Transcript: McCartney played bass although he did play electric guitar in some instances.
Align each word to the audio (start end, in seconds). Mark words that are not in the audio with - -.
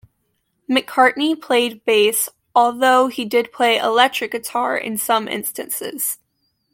McCartney 0.67 1.39
played 1.39 1.85
bass 1.85 2.27
although 2.55 3.05
he 3.07 3.23
did 3.23 3.51
play 3.53 3.77
electric 3.77 4.31
guitar 4.31 4.75
in 4.75 4.97
some 4.97 5.27
instances. 5.27 6.17